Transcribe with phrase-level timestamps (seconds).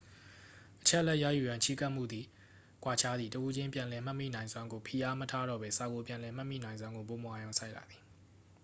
[0.81, 2.25] အချက်အလက်ရယူရန် ချဉ်းကပ်မှုသည်
[2.83, 8.01] ကွာခြားသည် တဦးချင်းပြန်လည်မှတ်မိနိုင်စွမ်းကို ဖိအားမထားတော့ပဲ စာကို ပြန်လည်မှတ်မိနိုင်စွမ်းကို ပိုမိုအာရုံစိုက်လာသည်